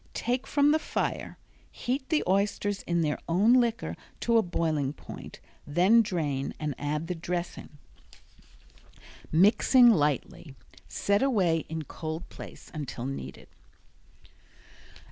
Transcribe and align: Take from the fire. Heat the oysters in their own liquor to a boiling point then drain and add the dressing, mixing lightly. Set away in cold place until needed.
Take 0.15 0.47
from 0.47 0.71
the 0.71 0.79
fire. 0.79 1.37
Heat 1.71 2.09
the 2.09 2.23
oysters 2.27 2.81
in 2.87 3.01
their 3.01 3.19
own 3.29 3.53
liquor 3.53 3.95
to 4.21 4.39
a 4.39 4.41
boiling 4.41 4.93
point 4.93 5.39
then 5.67 6.01
drain 6.01 6.55
and 6.59 6.73
add 6.79 7.05
the 7.05 7.13
dressing, 7.13 7.77
mixing 9.31 9.91
lightly. 9.91 10.55
Set 10.87 11.21
away 11.21 11.65
in 11.69 11.83
cold 11.83 12.27
place 12.29 12.71
until 12.73 13.05
needed. 13.05 13.47